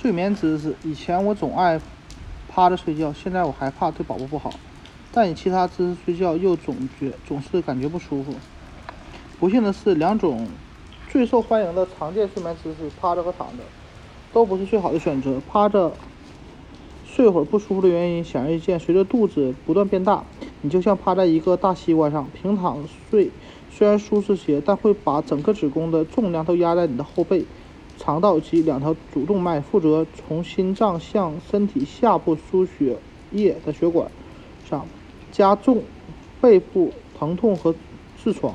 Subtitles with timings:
[0.00, 1.78] 睡眠姿势，以前我总爱
[2.48, 4.50] 趴着睡觉，现在我害怕对宝宝不好，
[5.12, 8.32] 但以其他姿势睡觉又总觉总是感觉不舒服。
[9.38, 10.48] 不幸的是，两种
[11.10, 13.64] 最受欢迎的常见睡眠姿势——趴着和躺着，
[14.32, 15.38] 都不是最好的选择。
[15.46, 15.92] 趴着
[17.04, 20.24] 睡会儿不舒服的原因显而易见，随着肚子不断变大，
[20.62, 22.26] 你就像趴在一个大西瓜上。
[22.32, 23.30] 平躺睡
[23.70, 27.44] 虽然舒适些，但会把整个子宫的重量都压在你的后背。
[28.00, 32.96] 肠道及两条主动脉负责从心脏向身体下部输血
[33.30, 34.10] 液的血管
[34.64, 34.86] 上，
[35.30, 35.82] 加重
[36.40, 37.74] 背部疼痛和
[38.18, 38.54] 痔疮，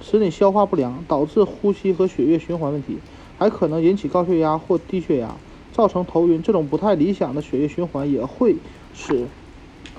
[0.00, 2.98] 使你消化不良，导致呼吸和血液循环问题，
[3.38, 5.36] 还可能引起高血压或低血压，
[5.70, 6.42] 造成头晕。
[6.42, 8.56] 这种不太理想的血液循环也会
[8.92, 9.28] 使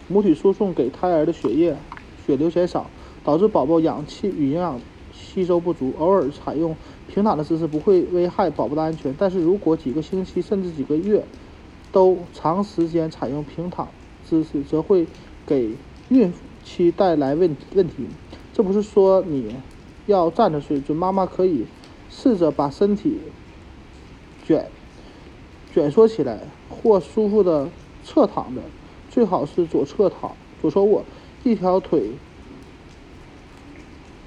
[0.09, 1.77] 母体输送给胎儿的血液
[2.27, 2.91] 血流减少，
[3.23, 4.81] 导致宝宝氧气与营养。
[5.21, 6.75] 吸收不足，偶尔采用
[7.07, 9.13] 平躺的姿势不会危害宝宝的安全。
[9.17, 11.23] 但是如果几个星期甚至几个月
[11.91, 13.89] 都长时间采用平躺
[14.23, 15.05] 姿势，则会
[15.45, 15.75] 给
[16.07, 18.07] 孕期带来问问题。
[18.53, 19.55] 这不是说你
[20.07, 21.65] 要站着睡，准妈妈可以
[22.09, 23.19] 试着把身体
[24.45, 24.67] 卷
[25.73, 27.69] 卷缩起来，或舒服的
[28.03, 28.61] 侧躺着，
[29.09, 30.31] 最好是左侧躺，
[30.61, 31.03] 左侧卧，
[31.43, 32.11] 一条腿。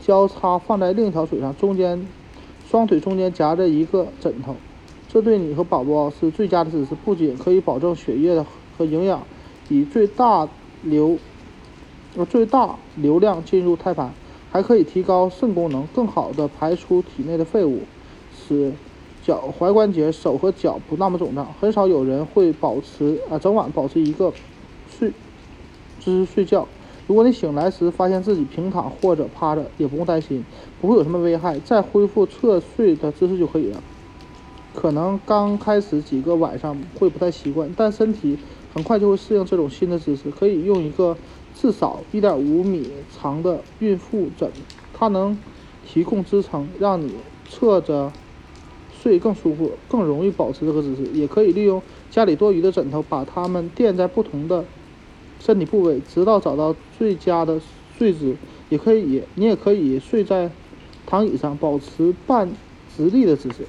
[0.04, 2.06] 交叉放在另一条腿上，中间
[2.68, 4.56] 双腿中间夹着一个枕头，
[5.08, 6.94] 这对你和宝宝是最佳的姿势。
[7.04, 8.44] 不仅可以保证血液
[8.76, 9.22] 和营养
[9.68, 10.48] 以最大
[10.82, 11.18] 流
[12.16, 14.12] 呃最大流量进入胎盘，
[14.50, 17.82] 还可以提高肾功能，更好的排出体内的废物，
[18.36, 18.72] 使
[19.22, 21.54] 脚踝关节、手和脚不那么肿胀。
[21.60, 24.32] 很少有人会保持啊整晚保持一个
[24.90, 25.12] 睡
[26.00, 26.66] 姿势睡觉。
[27.06, 30.44] 如果你醒来时发现自己平躺或者趴着，也不用担心，
[30.80, 33.82] 不会有什么危害，再恢复侧睡的姿势就可以了。
[34.74, 38.38] 可能刚开始几个晚上会不太习惯，但身体
[38.72, 40.30] 很快就会适应这种新的姿势。
[40.30, 41.16] 可以用一个
[41.54, 44.50] 至少1.5米长的孕妇枕，
[44.94, 45.36] 它能
[45.86, 47.12] 提供支撑，让你
[47.50, 48.10] 侧着
[49.02, 51.02] 睡更舒服，更容易保持这个姿势。
[51.12, 54.64] 也可以利用家里多余的枕头，把它们垫在不同的。
[55.44, 57.60] 身体部位，直到找到最佳的
[57.98, 58.36] 睡姿。
[58.70, 60.48] 也可以，你也可以睡在
[61.06, 62.48] 躺椅上，保持半
[62.96, 63.66] 直立的姿势。